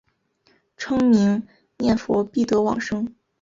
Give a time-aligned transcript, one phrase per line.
[0.77, 1.47] 称名
[1.77, 3.13] 念佛必得往生。